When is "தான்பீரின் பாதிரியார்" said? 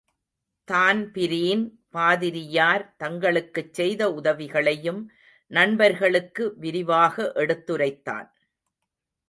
0.67-2.95